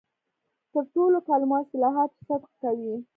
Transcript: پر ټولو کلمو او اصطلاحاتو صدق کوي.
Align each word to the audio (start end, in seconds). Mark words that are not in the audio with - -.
پر 0.71 0.83
ټولو 0.93 1.17
کلمو 1.27 1.55
او 1.57 1.61
اصطلاحاتو 1.63 2.17
صدق 2.27 2.51
کوي. 2.61 2.95